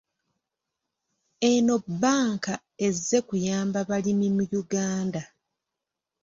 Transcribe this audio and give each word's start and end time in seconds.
Eno 1.51 1.75
bbanka 1.85 2.53
ezze 2.87 3.17
kuyamba 3.27 3.79
balimi 3.89 4.27
mu 4.35 4.43
Uganda. 4.61 5.21